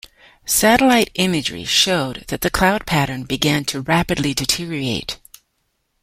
Satellite 0.47 1.11
imagery 1.13 1.63
showed 1.63 2.25
that 2.29 2.41
the 2.41 2.49
cloud 2.49 2.87
pattern 2.87 3.23
began 3.23 3.65
to 3.65 3.81
rapidly 3.81 4.33
deteriorate. 4.33 5.19